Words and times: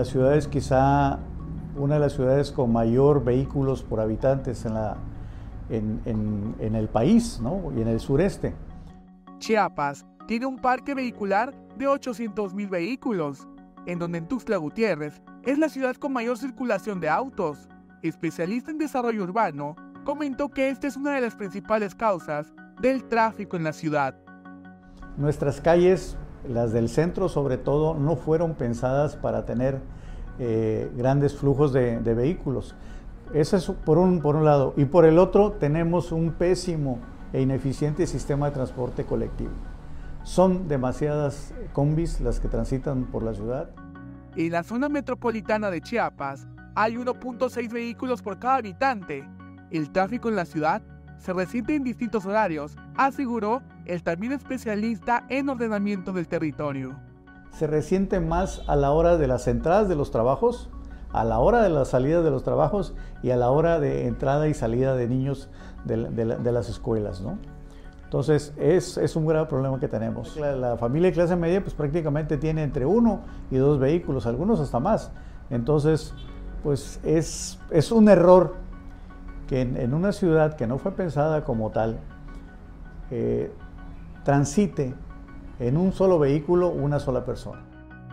la 0.00 0.06
ciudad 0.06 0.34
es 0.34 0.48
quizá 0.48 1.18
una 1.76 1.94
de 1.96 2.00
las 2.00 2.14
ciudades 2.14 2.50
con 2.52 2.72
mayor 2.72 3.22
vehículos 3.22 3.82
por 3.82 4.00
habitantes 4.00 4.64
en, 4.64 4.72
la, 4.72 4.96
en, 5.68 6.54
en 6.58 6.74
el 6.74 6.88
país 6.88 7.38
¿no? 7.42 7.70
y 7.76 7.82
en 7.82 7.88
el 7.88 8.00
sureste. 8.00 8.54
Chiapas 9.40 10.06
tiene 10.26 10.46
un 10.46 10.56
parque 10.56 10.94
vehicular 10.94 11.52
de 11.76 11.86
800.000 11.86 12.70
vehículos, 12.70 13.46
en 13.84 13.98
donde 13.98 14.16
en 14.16 14.26
Tuxtla 14.26 14.56
Gutiérrez 14.56 15.20
es 15.44 15.58
la 15.58 15.68
ciudad 15.68 15.96
con 15.96 16.14
mayor 16.14 16.38
circulación 16.38 16.98
de 16.98 17.10
autos. 17.10 17.68
Especialista 18.02 18.70
en 18.70 18.78
desarrollo 18.78 19.22
urbano, 19.22 19.76
comentó 20.06 20.48
que 20.48 20.70
esta 20.70 20.86
es 20.86 20.96
una 20.96 21.12
de 21.12 21.20
las 21.20 21.34
principales 21.34 21.94
causas 21.94 22.54
del 22.80 23.04
tráfico 23.04 23.58
en 23.58 23.64
la 23.64 23.74
ciudad. 23.74 24.14
Nuestras 25.18 25.60
calles, 25.60 26.16
las 26.48 26.72
del 26.72 26.88
centro 26.88 27.28
sobre 27.28 27.58
todo, 27.58 27.94
no 27.94 28.16
fueron 28.16 28.54
pensadas 28.54 29.16
para 29.16 29.44
tener 29.44 29.80
eh, 30.38 30.90
grandes 30.96 31.36
flujos 31.36 31.72
de, 31.72 31.98
vehículos. 31.98 32.74
Eso 33.34 33.56
es 33.56 33.66
por 33.66 33.98
un, 33.98 34.20
por 34.20 34.36
un 34.36 34.44
lado. 34.44 34.74
Y 34.76 34.86
por 34.86 35.04
el 35.04 35.18
otro 35.18 35.52
tenemos 35.52 36.12
un 36.12 36.32
pésimo 36.32 36.98
e 37.32 37.40
ineficiente 37.40 38.06
sistema 38.06 38.46
de 38.46 38.52
transporte 38.52 39.04
colectivo. 39.04 39.52
Son 40.22 40.68
demasiadas 40.68 41.54
combis 41.72 42.20
las 42.20 42.40
que 42.40 42.48
transitan 42.48 43.04
por 43.04 43.22
la 43.22 43.34
ciudad. 43.34 43.70
En 44.36 44.52
la 44.52 44.62
zona 44.62 44.88
metropolitana 44.88 45.70
de 45.70 45.80
Chiapas 45.80 46.46
hay 46.74 46.94
1.6 46.94 47.72
vehículos 47.72 48.22
por 48.22 48.38
cada 48.38 48.56
habitante. 48.56 49.28
El 49.70 49.90
tráfico 49.90 50.28
en 50.28 50.36
la 50.36 50.44
ciudad 50.44 50.82
se 51.18 51.32
resiente 51.32 51.74
en 51.74 51.84
distintos 51.84 52.24
horarios, 52.24 52.76
aseguró 52.96 53.62
el 53.90 54.02
también 54.02 54.32
especialista 54.32 55.24
en 55.28 55.48
ordenamiento 55.48 56.12
del 56.12 56.28
territorio. 56.28 56.94
Se 57.52 57.66
resiente 57.66 58.20
más 58.20 58.62
a 58.68 58.76
la 58.76 58.92
hora 58.92 59.16
de 59.16 59.26
las 59.26 59.48
entradas 59.48 59.88
de 59.88 59.96
los 59.96 60.10
trabajos, 60.10 60.70
a 61.12 61.24
la 61.24 61.40
hora 61.40 61.62
de 61.62 61.70
la 61.70 61.84
salida 61.84 62.22
de 62.22 62.30
los 62.30 62.44
trabajos 62.44 62.94
y 63.22 63.30
a 63.30 63.36
la 63.36 63.50
hora 63.50 63.80
de 63.80 64.06
entrada 64.06 64.46
y 64.48 64.54
salida 64.54 64.94
de 64.94 65.08
niños 65.08 65.48
de, 65.84 66.52
las 66.52 66.68
escuelas. 66.68 67.20
¿no? 67.20 67.38
Entonces 68.04 68.54
es, 68.56 68.96
es, 68.96 69.16
un 69.16 69.26
gran 69.26 69.48
problema 69.48 69.80
que 69.80 69.88
tenemos. 69.88 70.36
La, 70.36 70.76
familia 70.76 71.08
de 71.08 71.14
clase 71.14 71.34
media 71.34 71.60
pues 71.60 71.74
prácticamente 71.74 72.36
tiene 72.36 72.62
entre 72.62 72.86
uno 72.86 73.20
y 73.50 73.56
dos 73.56 73.80
vehículos, 73.80 74.26
algunos 74.26 74.60
hasta 74.60 74.78
más. 74.78 75.10
Entonces 75.50 76.14
pues 76.62 77.00
es, 77.02 77.58
es 77.70 77.90
un 77.90 78.08
error 78.08 78.54
que 79.48 79.62
en, 79.62 79.94
una 79.94 80.12
ciudad 80.12 80.54
que 80.54 80.68
no 80.68 80.78
fue 80.78 80.92
pensada 80.92 81.44
como 81.44 81.70
tal, 81.70 81.98
eh, 83.10 83.52
transite 84.24 84.94
en 85.58 85.76
un 85.76 85.92
solo 85.92 86.18
vehículo 86.18 86.68
una 86.68 86.98
sola 86.98 87.24
persona. 87.24 87.62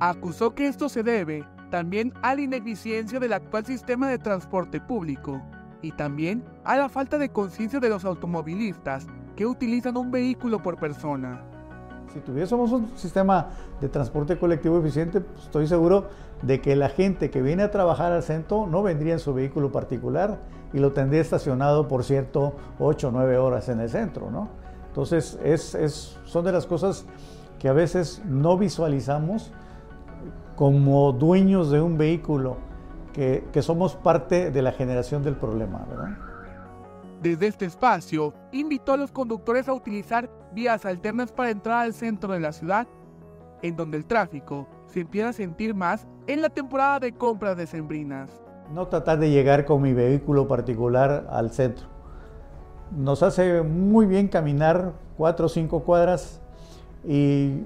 Acusó 0.00 0.54
que 0.54 0.66
esto 0.66 0.88
se 0.88 1.02
debe 1.02 1.44
también 1.70 2.12
a 2.22 2.34
la 2.34 2.40
ineficiencia 2.40 3.20
del 3.20 3.32
actual 3.32 3.64
sistema 3.64 4.08
de 4.08 4.18
transporte 4.18 4.80
público 4.80 5.40
y 5.82 5.92
también 5.92 6.44
a 6.64 6.76
la 6.76 6.88
falta 6.88 7.18
de 7.18 7.30
conciencia 7.30 7.80
de 7.80 7.88
los 7.88 8.04
automovilistas 8.04 9.06
que 9.36 9.46
utilizan 9.46 9.96
un 9.96 10.10
vehículo 10.10 10.62
por 10.62 10.76
persona. 10.78 11.42
Si 12.12 12.18
tuviésemos 12.20 12.72
un 12.72 12.96
sistema 12.96 13.50
de 13.80 13.88
transporte 13.88 14.36
colectivo 14.36 14.78
eficiente, 14.78 15.20
pues, 15.20 15.44
estoy 15.44 15.68
seguro 15.68 16.08
de 16.42 16.60
que 16.60 16.74
la 16.74 16.88
gente 16.88 17.30
que 17.30 17.40
viene 17.40 17.62
a 17.62 17.70
trabajar 17.70 18.12
al 18.12 18.24
centro 18.24 18.66
no 18.66 18.82
vendría 18.82 19.12
en 19.12 19.20
su 19.20 19.32
vehículo 19.32 19.70
particular 19.70 20.40
y 20.72 20.78
lo 20.78 20.92
tendría 20.92 21.20
estacionado, 21.20 21.86
por 21.86 22.02
cierto, 22.02 22.56
8 22.80 23.08
o 23.08 23.10
9 23.12 23.38
horas 23.38 23.68
en 23.68 23.78
el 23.80 23.88
centro. 23.88 24.30
¿no? 24.30 24.48
Entonces, 24.90 25.38
es, 25.44 26.18
son 26.24 26.44
de 26.44 26.50
las 26.50 26.66
cosas 26.66 27.06
que 27.60 27.68
a 27.68 27.72
veces 27.72 28.20
no 28.26 28.58
visualizamos 28.58 29.52
como 30.56 31.12
dueños 31.12 31.70
de 31.70 31.80
un 31.80 31.96
vehículo, 31.96 32.56
que, 33.12 33.46
que 33.52 33.62
somos 33.62 33.94
parte 33.94 34.50
de 34.50 34.62
la 34.62 34.72
generación 34.72 35.22
del 35.22 35.36
problema. 35.36 35.86
¿verdad? 35.88 36.18
Desde 37.22 37.46
este 37.46 37.66
espacio, 37.66 38.34
invitó 38.50 38.94
a 38.94 38.96
los 38.96 39.12
conductores 39.12 39.68
a 39.68 39.74
utilizar 39.74 40.28
vías 40.52 40.84
alternas 40.84 41.30
para 41.30 41.50
entrar 41.50 41.84
al 41.84 41.94
centro 41.94 42.32
de 42.32 42.40
la 42.40 42.52
ciudad, 42.52 42.88
en 43.62 43.76
donde 43.76 43.96
el 43.96 44.06
tráfico 44.06 44.66
se 44.86 45.00
empieza 45.00 45.28
a 45.28 45.32
sentir 45.32 45.72
más 45.72 46.08
en 46.26 46.42
la 46.42 46.48
temporada 46.48 46.98
de 46.98 47.12
compras 47.12 47.56
decembrinas. 47.56 48.42
No 48.72 48.88
tratar 48.88 49.20
de 49.20 49.30
llegar 49.30 49.64
con 49.66 49.82
mi 49.82 49.92
vehículo 49.92 50.48
particular 50.48 51.28
al 51.30 51.50
centro. 51.50 51.99
Nos 52.96 53.22
hace 53.22 53.62
muy 53.62 54.06
bien 54.06 54.28
caminar 54.28 54.92
cuatro 55.16 55.46
o 55.46 55.48
cinco 55.48 55.80
cuadras 55.80 56.40
y, 57.04 57.62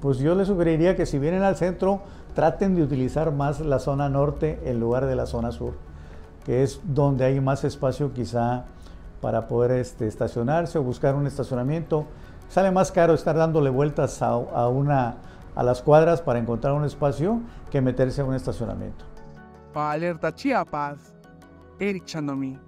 pues 0.00 0.18
yo 0.18 0.34
les 0.34 0.48
sugeriría 0.48 0.96
que 0.96 1.06
si 1.06 1.18
vienen 1.18 1.42
al 1.42 1.56
centro 1.56 2.00
traten 2.34 2.74
de 2.74 2.82
utilizar 2.82 3.32
más 3.32 3.60
la 3.60 3.78
zona 3.78 4.08
norte 4.08 4.60
en 4.64 4.80
lugar 4.80 5.06
de 5.06 5.14
la 5.14 5.26
zona 5.26 5.52
sur, 5.52 5.74
que 6.44 6.62
es 6.62 6.80
donde 6.84 7.24
hay 7.24 7.40
más 7.40 7.62
espacio 7.64 8.12
quizá 8.12 8.64
para 9.20 9.46
poder 9.46 9.72
este, 9.72 10.06
estacionarse 10.08 10.78
o 10.78 10.82
buscar 10.82 11.14
un 11.14 11.26
estacionamiento. 11.26 12.06
Sale 12.48 12.70
más 12.70 12.90
caro 12.92 13.14
estar 13.14 13.36
dándole 13.36 13.70
vueltas 13.70 14.20
a, 14.20 14.36
una, 14.68 15.16
a 15.54 15.62
las 15.62 15.80
cuadras 15.82 16.20
para 16.20 16.38
encontrar 16.38 16.74
un 16.74 16.84
espacio 16.84 17.40
que 17.70 17.80
meterse 17.80 18.20
a 18.20 18.24
un 18.24 18.34
estacionamiento. 18.34 19.04
Alerta 19.74 20.34
Chiapas, 20.34 21.14
Eric 21.78 22.04
Chandomí. 22.04 22.58